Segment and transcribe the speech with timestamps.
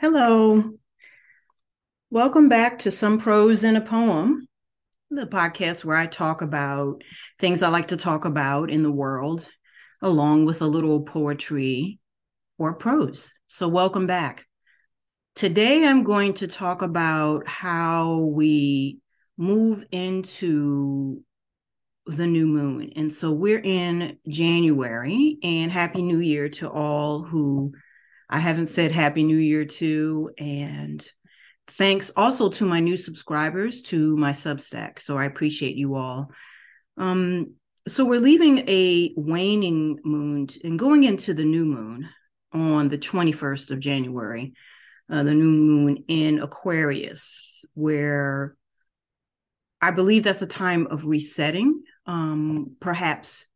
[0.00, 0.62] Hello.
[2.08, 4.46] Welcome back to Some Prose and a Poem,
[5.10, 7.02] the podcast where I talk about
[7.40, 9.50] things I like to talk about in the world,
[10.00, 11.98] along with a little poetry
[12.58, 13.34] or prose.
[13.48, 14.46] So, welcome back.
[15.34, 18.98] Today, I'm going to talk about how we
[19.36, 21.24] move into
[22.06, 22.92] the new moon.
[22.94, 27.72] And so, we're in January, and Happy New Year to all who
[28.30, 30.30] I haven't said Happy New Year to.
[30.38, 31.06] And
[31.68, 35.00] thanks also to my new subscribers to my Substack.
[35.00, 36.30] So I appreciate you all.
[36.96, 37.54] Um,
[37.86, 42.08] so we're leaving a waning moon and going into the new moon
[42.52, 44.52] on the 21st of January,
[45.10, 48.56] uh, the new moon in Aquarius, where
[49.80, 53.46] I believe that's a time of resetting, um, perhaps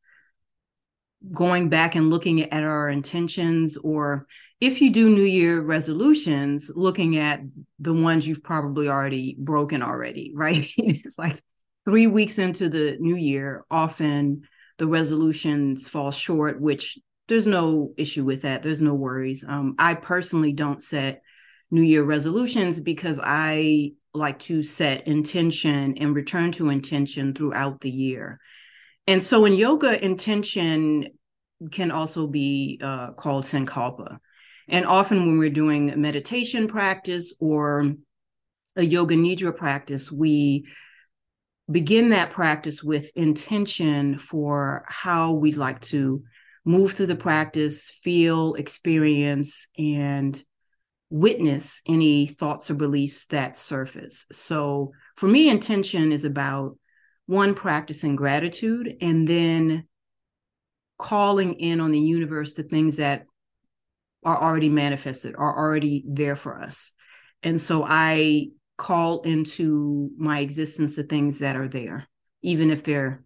[1.33, 4.27] going back and looking at our intentions or
[4.63, 7.41] if you do new year resolutions looking at
[7.81, 10.65] the ones you've probably already broken already right?
[10.79, 11.43] It's like
[11.85, 14.43] three weeks into the new year often
[14.79, 18.63] the resolutions fall short which there's no issue with that.
[18.63, 19.45] There's no worries.
[19.47, 21.23] Um, i personally don't set
[21.73, 27.91] new year resolutions because i like to set intention and return to intention throughout the
[27.91, 28.39] year.
[29.09, 31.09] And so in yoga intention
[31.73, 34.19] can also be uh, called sankalpa
[34.73, 37.93] and often when we're doing meditation practice or
[38.75, 40.67] a yoga nidra practice, we
[41.71, 46.23] begin that practice with intention for how we'd like to
[46.65, 50.43] move through the practice, feel, experience, and
[51.11, 54.25] witness any thoughts or beliefs that surface.
[54.33, 56.79] So for me, intention is about
[57.27, 59.87] one, practicing gratitude, and then
[60.99, 63.27] calling in on the universe the things that
[64.25, 66.93] are already manifested, are already there for us.
[67.43, 68.49] And so I
[68.79, 72.07] call into my existence the things that are there,
[72.43, 73.25] even if they're,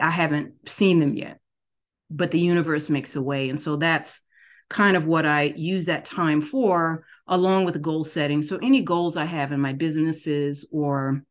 [0.00, 1.40] I haven't seen them yet,
[2.10, 3.48] but the universe makes a way.
[3.48, 4.20] And so that's
[4.68, 8.42] kind of what I use that time for, along with goal setting.
[8.42, 11.22] So any goals I have in my businesses or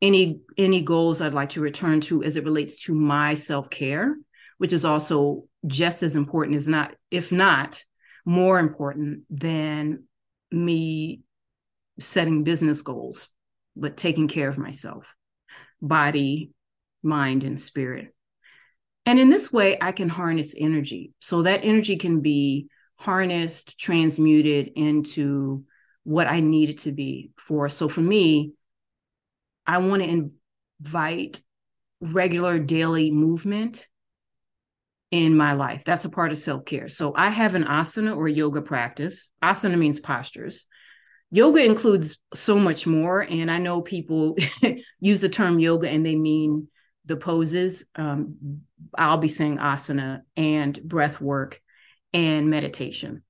[0.00, 4.16] any any goals I'd like to return to as it relates to my self-care,
[4.58, 7.82] which is also just as important as not if not
[8.24, 10.04] more important than
[10.50, 11.22] me
[11.98, 13.28] setting business goals
[13.74, 15.14] but taking care of myself
[15.80, 16.50] body
[17.02, 18.14] mind and spirit.
[19.06, 21.12] And in this way i can harness energy.
[21.20, 25.64] So that energy can be harnessed transmuted into
[26.04, 27.68] what i need it to be for.
[27.68, 28.52] So for me
[29.66, 30.30] i want to
[30.80, 31.40] invite
[32.00, 33.86] regular daily movement
[35.10, 35.82] in my life.
[35.84, 36.88] That's a part of self care.
[36.88, 39.30] So I have an asana or yoga practice.
[39.42, 40.66] Asana means postures.
[41.30, 43.20] Yoga includes so much more.
[43.20, 44.36] And I know people
[45.00, 46.68] use the term yoga and they mean
[47.04, 47.84] the poses.
[47.94, 48.62] Um,
[48.96, 51.60] I'll be saying asana and breath work
[52.12, 53.22] and meditation,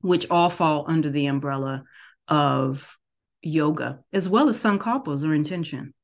[0.00, 1.84] which all fall under the umbrella
[2.28, 2.96] of
[3.42, 5.94] yoga, as well as sankalpas or intention.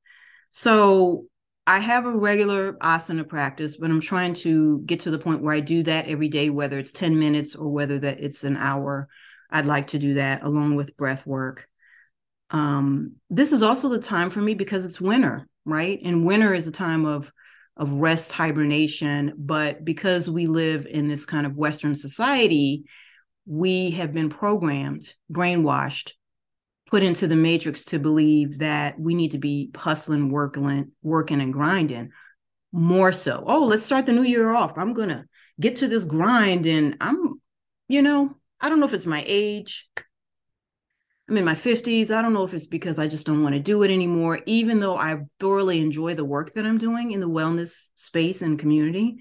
[0.50, 1.26] So
[1.66, 5.54] I have a regular asana practice, but I'm trying to get to the point where
[5.54, 9.08] I do that every day, whether it's 10 minutes or whether that it's an hour.
[9.50, 11.66] I'd like to do that along with breath work.
[12.50, 15.98] Um, this is also the time for me because it's winter, right?
[16.04, 17.32] And winter is a time of
[17.76, 19.34] of rest, hibernation.
[19.36, 22.84] But because we live in this kind of Western society,
[23.46, 26.12] we have been programmed, brainwashed
[26.94, 31.52] put into the matrix to believe that we need to be hustling, working, working and
[31.52, 32.08] grinding
[32.70, 33.42] more so.
[33.48, 34.78] Oh, let's start the new year off.
[34.78, 35.24] I'm going to
[35.60, 37.42] get to this grind and I'm,
[37.88, 39.88] you know, I don't know if it's my age.
[41.28, 42.12] I'm in my 50s.
[42.12, 44.78] I don't know if it's because I just don't want to do it anymore, even
[44.78, 49.16] though I thoroughly enjoy the work that I'm doing in the wellness space and community.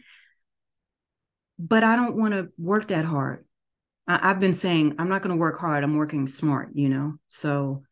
[1.58, 3.46] But I don't want to work that hard.
[4.08, 5.84] I, have been saying I'm not going to work hard.
[5.84, 6.70] I'm working smart.
[6.74, 7.84] You know, so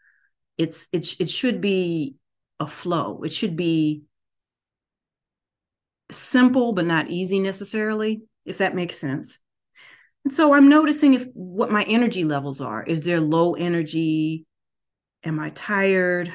[0.57, 2.15] it's it it should be
[2.59, 3.23] a flow.
[3.23, 4.03] It should be
[6.11, 9.39] simple but not easy necessarily, if that makes sense.
[10.23, 12.83] And so I'm noticing if what my energy levels are.
[12.83, 14.45] Is they're low energy,
[15.23, 16.31] am I tired?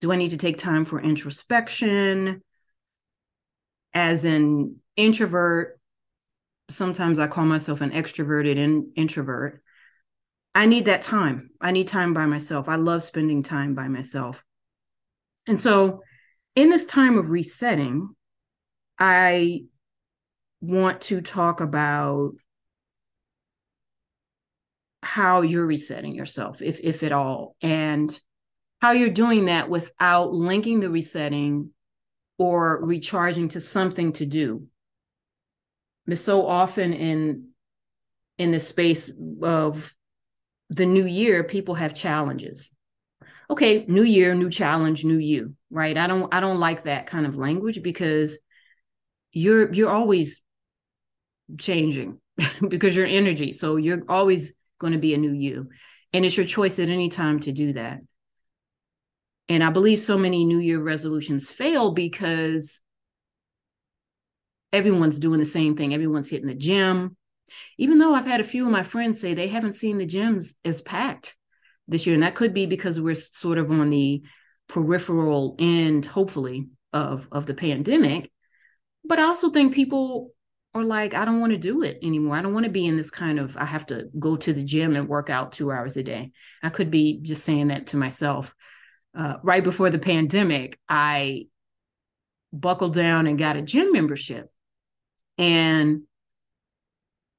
[0.00, 2.42] Do I need to take time for introspection?
[3.94, 5.80] As an introvert,
[6.68, 9.62] sometimes I call myself an extroverted in, introvert.
[10.54, 11.50] I need that time.
[11.60, 12.68] I need time by myself.
[12.68, 14.44] I love spending time by myself.
[15.46, 16.02] And so,
[16.54, 18.08] in this time of resetting,
[18.98, 19.64] I
[20.60, 22.32] want to talk about
[25.02, 28.18] how you're resetting yourself, if if at all, and
[28.80, 31.70] how you're doing that without linking the resetting
[32.38, 34.66] or recharging to something to do.
[36.14, 37.48] So often in
[38.38, 39.10] in the space
[39.42, 39.94] of
[40.68, 42.70] the new year, people have challenges.
[43.48, 45.96] Okay, new year, new challenge, new you, right?
[45.96, 48.38] I don't I don't like that kind of language because
[49.32, 50.42] you're you're always
[51.58, 52.20] changing
[52.68, 53.52] because your energy.
[53.52, 55.70] So you're always going to be a new you.
[56.12, 58.00] And it's your choice at any time to do that.
[59.48, 62.80] And I believe so many New Year resolutions fail because
[64.72, 65.94] everyone's doing the same thing.
[65.94, 67.16] Everyone's hitting the gym.
[67.78, 70.54] Even though I've had a few of my friends say they haven't seen the gyms
[70.64, 71.36] as packed
[71.88, 72.14] this year.
[72.14, 74.22] And that could be because we're sort of on the
[74.68, 78.30] peripheral end, hopefully, of, of the pandemic.
[79.04, 80.32] But I also think people
[80.74, 82.36] are like, I don't want to do it anymore.
[82.36, 84.64] I don't want to be in this kind of, I have to go to the
[84.64, 86.32] gym and work out two hours a day.
[86.62, 88.54] I could be just saying that to myself.
[89.16, 91.46] Uh, right before the pandemic, I
[92.52, 94.50] buckled down and got a gym membership.
[95.38, 96.02] And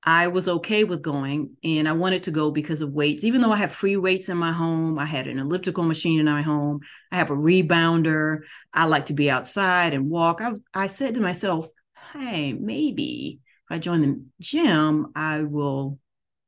[0.03, 3.25] I was okay with going and I wanted to go because of weights.
[3.25, 6.25] Even though I have free weights in my home, I had an elliptical machine in
[6.27, 6.79] my home,
[7.11, 8.39] I have a rebounder.
[8.73, 10.39] I like to be outside and walk.
[10.39, 11.69] I, I said to myself,
[12.13, 15.99] hey, maybe if I join the gym, I will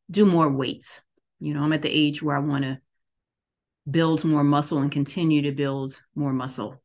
[0.10, 1.02] do more weights.
[1.42, 2.80] You know, I'm at the age where I want to
[3.90, 6.82] build more muscle and continue to build more muscle.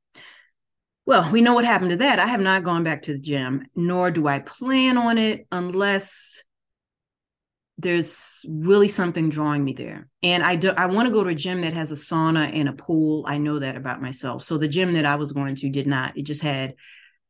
[1.06, 2.18] Well, we know what happened to that.
[2.18, 6.42] I have not gone back to the gym, nor do I plan on it unless
[7.76, 10.08] there's really something drawing me there.
[10.22, 12.68] And I do I want to go to a gym that has a sauna and
[12.68, 13.24] a pool.
[13.26, 14.42] I know that about myself.
[14.42, 16.16] So the gym that I was going to did not.
[16.16, 16.74] It just had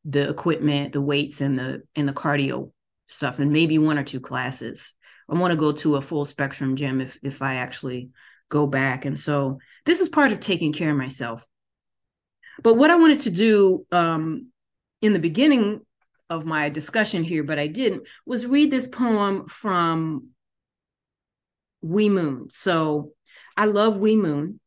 [0.04, 2.70] the equipment, the weights and the and the cardio
[3.08, 4.94] stuff and maybe one or two classes.
[5.28, 8.10] I want to go to a full spectrum gym if if I actually
[8.50, 9.06] go back.
[9.06, 11.46] And so this is part of taking care of myself.
[12.62, 14.48] But what I wanted to do um,
[15.02, 15.80] in the beginning
[16.30, 20.28] of my discussion here, but I didn't, was read this poem from
[21.82, 22.48] We'Moon.
[22.50, 23.12] So
[23.56, 24.60] I love We'Moon,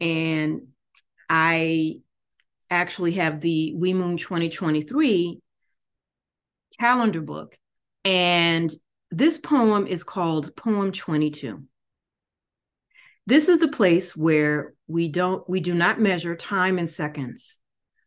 [0.00, 0.68] and
[1.28, 2.00] I
[2.70, 5.40] actually have the We'Moon 2023
[6.78, 7.56] calendar book.
[8.04, 8.70] And
[9.10, 11.62] this poem is called Poem 22.
[13.28, 17.58] This is the place where we don't we do not measure time in seconds.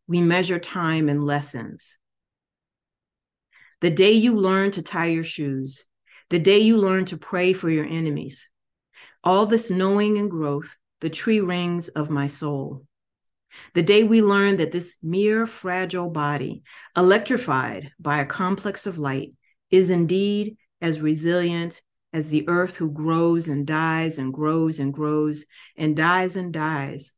[0.08, 2.00] We measure time in lessons.
[3.82, 5.86] The day you learn to tie your shoes,
[6.32, 8.50] the day you learn to pray for your enemies,
[9.24, 12.88] all this knowing and growth, the tree rings of my soul.
[13.76, 16.64] The day we learn that this mere fragile body,
[16.98, 19.34] electrified by a complex of light,
[19.70, 21.80] is indeed as resilient
[22.14, 25.46] as the earth who grows and dies and grows and grows
[25.78, 27.14] and dies and dies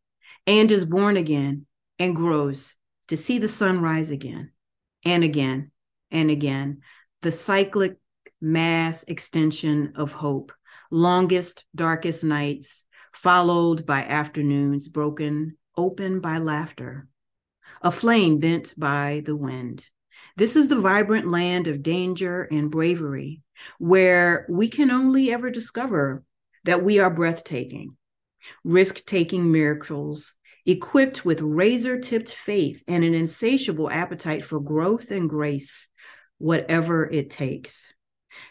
[0.46, 1.66] and is born again
[2.00, 2.76] and grows
[3.08, 4.52] to see the sun rise again
[5.06, 5.72] and again
[6.12, 6.82] and again.
[7.22, 7.98] The cyclic
[8.42, 10.52] mass extension of hope
[10.92, 17.08] longest, darkest nights, followed by afternoons broken open by laughter,
[17.82, 19.90] a flame bent by the wind.
[20.36, 23.42] This is the vibrant land of danger and bravery,
[23.80, 26.24] where we can only ever discover
[26.64, 27.96] that we are breathtaking,
[28.64, 30.36] risk taking miracles,
[30.66, 35.90] equipped with razor tipped faith and an insatiable appetite for growth and grace,
[36.38, 37.88] whatever it takes.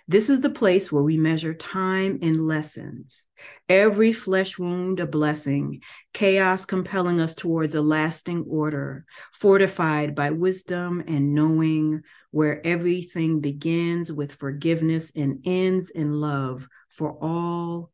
[0.06, 3.28] This is the place where we measure time in lessons.
[3.68, 5.80] Every flesh wound a blessing,
[6.12, 14.10] chaos compelling us towards a lasting order, fortified by wisdom and knowing where everything begins
[14.10, 17.92] with forgiveness and ends in love for all,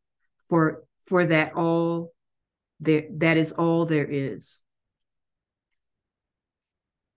[0.48, 2.14] for for that all
[2.80, 4.62] there that is all there is.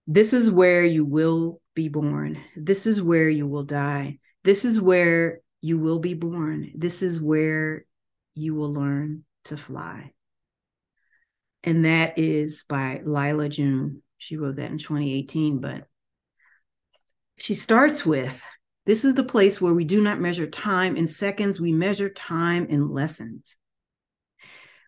[0.07, 2.41] This is where you will be born.
[2.55, 4.19] This is where you will die.
[4.43, 6.71] This is where you will be born.
[6.75, 7.85] This is where
[8.33, 10.11] you will learn to fly.
[11.63, 14.01] And that is by Lyla June.
[14.17, 15.87] She wrote that in 2018, but
[17.37, 18.41] she starts with
[18.85, 22.65] this is the place where we do not measure time in seconds, we measure time
[22.65, 23.57] in lessons.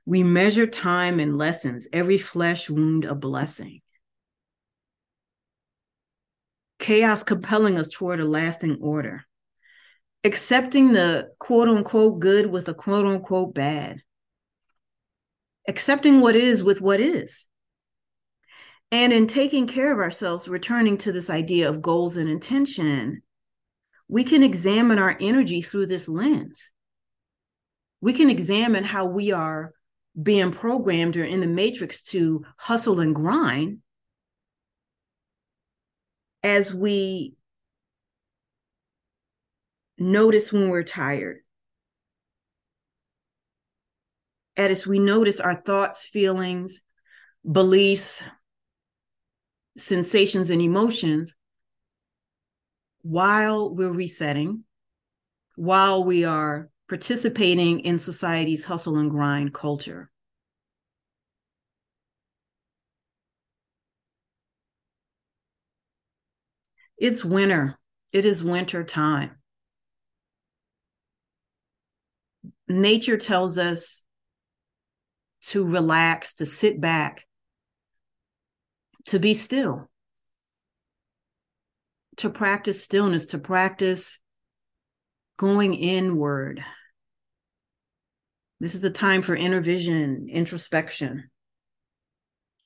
[0.06, 3.80] We measure time in lessons, every flesh wound a blessing.
[6.80, 9.26] Chaos compelling us toward a lasting order
[10.24, 14.02] accepting the quote unquote good with a quote unquote bad,
[15.68, 17.48] accepting what is with what is.
[18.92, 23.24] And in taking care of ourselves, returning to this idea of goals and intention,
[24.08, 26.70] we can examine our energy through this lens.
[28.02, 29.74] we can examine how we are
[30.22, 33.80] being programmed or in the matrix to hustle and grind
[36.44, 37.34] as we
[39.98, 41.38] notice when we're tired
[44.58, 46.82] as we notice our thoughts feelings
[47.50, 48.22] beliefs
[49.78, 51.36] sensations and emotions
[53.02, 54.64] while we're resetting
[55.56, 60.10] while we are participating in society's hustle and grind culture.
[66.98, 67.78] It's winter.
[68.12, 69.38] It is winter time.
[72.68, 74.04] Nature tells us
[75.44, 77.26] to relax, to sit back,
[79.08, 79.90] to be still,
[82.18, 84.20] to practice stillness, to practice
[85.38, 86.64] going inward.
[88.60, 91.30] This is a time for inner vision, introspection.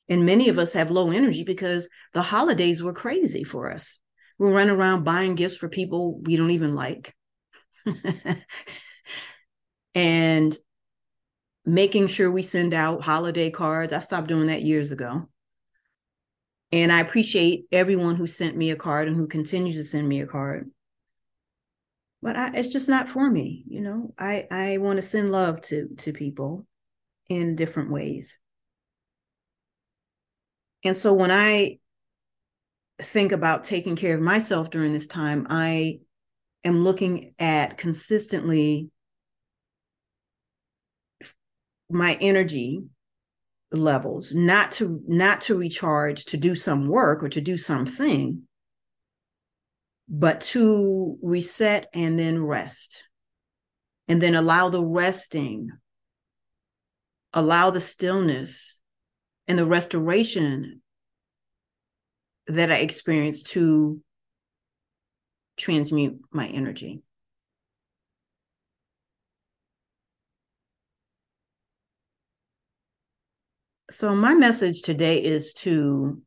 [0.10, 3.98] And many of us have low energy because the holidays were crazy for us.
[4.38, 7.14] We're running around buying gifts for people we don't even like.
[9.96, 10.58] and
[11.66, 13.92] making sure we send out holiday cards.
[13.92, 15.28] I stopped doing that years ago.
[16.72, 20.22] And I appreciate everyone who sent me a card and who continues to send me
[20.22, 20.70] a card.
[22.22, 24.14] But I, it's just not for me you know?
[24.18, 26.66] I i want to send love to to people
[27.30, 28.38] in different ways.
[30.84, 31.80] And so when i
[33.00, 36.00] think about taking care of myself during this time i
[36.64, 38.90] am looking at consistently
[41.90, 42.84] my energy
[43.72, 48.48] levels not to not to recharge to do some work or to do something
[50.10, 53.04] but to reset and then rest.
[54.08, 55.70] And then allow the resting,
[57.34, 58.80] allow the stillness
[59.48, 60.82] and the restoration
[62.48, 64.02] that I experience to
[65.58, 67.02] transmute my energy.
[73.90, 76.22] So, my message today is to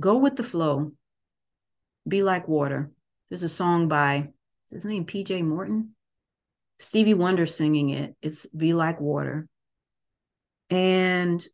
[0.00, 0.92] go with the flow
[2.06, 2.92] be Like Water.
[3.28, 4.28] There's a song by,
[4.70, 5.96] his name PJ Morton?
[6.78, 8.14] Stevie Wonder singing it.
[8.22, 9.48] It's Be Like Water.
[10.70, 11.44] And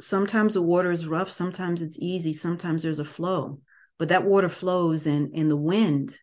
[0.00, 3.60] sometimes the water is rough, sometimes it's easy, sometimes there's a flow.
[3.98, 6.18] But that water flows and, and the wind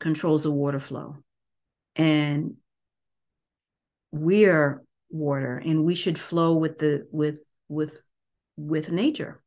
[0.00, 1.16] controls the water flow.
[1.94, 2.54] And
[4.10, 8.00] we're water and we should flow with the with with
[8.56, 9.42] with nature.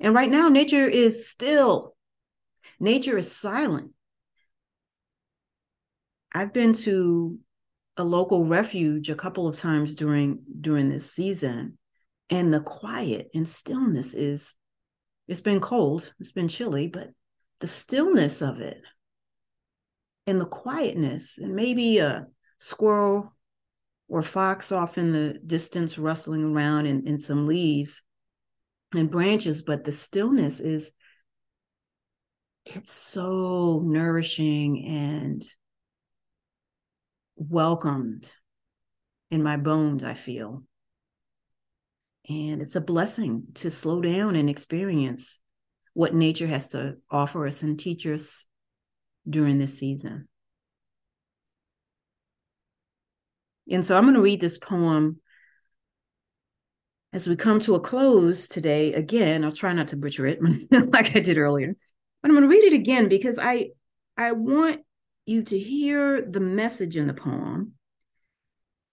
[0.00, 1.92] And right now nature is still
[2.82, 3.92] Nature is silent.
[6.32, 7.38] I've been to
[7.96, 11.78] a local refuge a couple of times during during this season
[12.28, 14.54] and the quiet and stillness is
[15.28, 17.10] it's been cold, it's been chilly, but
[17.60, 18.82] the stillness of it
[20.26, 22.26] and the quietness and maybe a
[22.58, 23.32] squirrel
[24.08, 28.02] or fox off in the distance rustling around in, in some leaves
[28.94, 30.92] and branches, but the stillness is
[32.66, 35.44] it's so nourishing and
[37.36, 38.30] welcomed
[39.30, 40.62] in my bones, I feel.
[42.28, 45.40] And it's a blessing to slow down and experience
[45.94, 48.46] what nature has to offer us and teach us
[49.28, 50.28] during this season.
[53.70, 54.24] And so I'm going to mm-hmm.
[54.24, 55.20] read this poem
[57.12, 58.92] as we come to a close today.
[58.94, 60.40] Again, I'll try not to butcher it
[60.92, 61.74] like I did earlier.
[62.22, 63.70] But I'm going to read it again because I
[64.16, 64.80] I want
[65.26, 67.72] you to hear the message in the poem.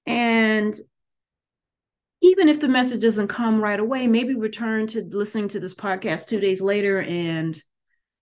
[0.06, 0.80] And
[2.22, 6.28] even if the message doesn't come right away, maybe return to listening to this podcast
[6.28, 7.62] two days later and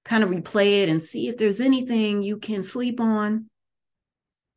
[0.05, 3.49] kind of replay it and see if there's anything you can sleep on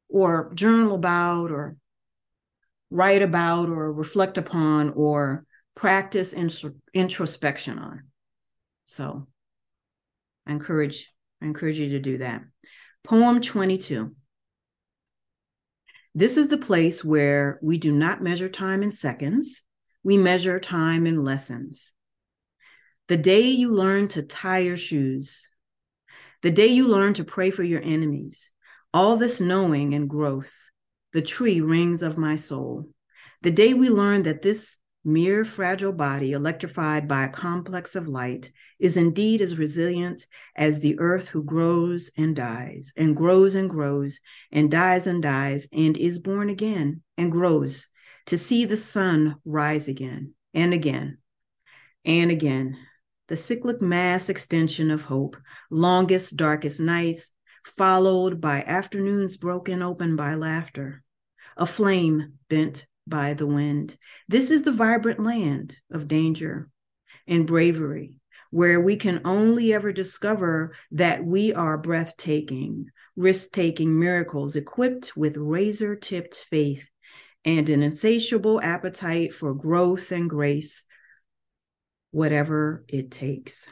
[0.08, 1.76] or journal about or
[2.90, 5.44] write about or reflect upon or
[5.74, 6.34] practice
[6.92, 8.02] introspection on.
[8.84, 9.26] So
[10.46, 11.10] I encourage
[11.42, 12.42] I encourage you to do that.
[13.02, 14.14] Poem 22.
[16.14, 19.62] This is the place where we do not measure time in seconds,
[20.02, 21.92] we measure time in lessons.
[23.06, 25.50] The day you learn to tie your shoes,
[26.42, 28.50] the day you learn to pray for your enemies,
[28.92, 30.54] all this knowing and growth,
[31.12, 32.88] the tree rings of my soul.
[33.42, 38.52] The day we learn that this mere fragile body, electrified by a complex of light,
[38.78, 44.20] is indeed as resilient as the earth who grows and dies, and grows and grows,
[44.52, 47.88] and dies and dies, and is born again and grows
[48.26, 51.18] to see the sun rise again and again
[52.04, 52.76] and again.
[53.28, 55.36] The cyclic mass extension of hope,
[55.70, 57.32] longest, darkest nights,
[57.64, 61.02] followed by afternoons broken open by laughter,
[61.56, 63.96] a flame bent by the wind.
[64.28, 66.68] This is the vibrant land of danger
[67.26, 68.16] and bravery,
[68.50, 72.86] where we can only ever discover that we are breathtaking,
[73.16, 76.88] risk taking miracles equipped with razor tipped faith
[77.44, 80.84] and an insatiable appetite for growth and grace,
[82.10, 83.68] whatever it takes.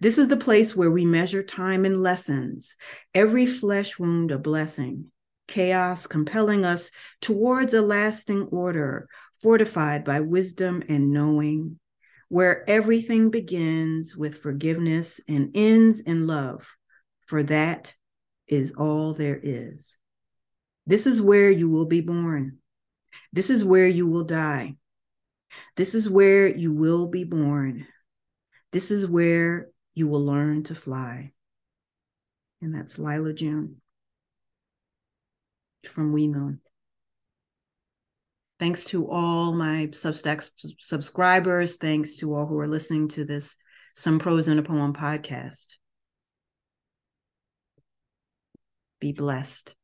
[0.00, 2.74] This is the place where we measure time in lessons,
[3.14, 5.12] every flesh wound a blessing,
[5.46, 6.90] chaos compelling us
[7.20, 9.08] towards a lasting order,
[9.42, 11.78] fortified by wisdom and knowing,
[12.28, 16.66] where everything begins with forgiveness and ends in love,
[17.26, 17.94] for that
[18.48, 19.98] is all there is.
[20.86, 22.56] This is where you will be born.
[23.34, 24.76] This is where you will die.
[25.76, 27.86] This is where you will be born.
[28.72, 31.32] This is where you will learn to fly.
[32.62, 33.80] And that's Lyla June
[35.86, 36.60] from We'Moon.
[38.58, 41.76] Thanks to all my Substack subscribers.
[41.76, 43.56] Thanks to all who are listening to this
[43.96, 45.76] Some Prose and a Poem podcast.
[49.00, 49.74] Be blessed.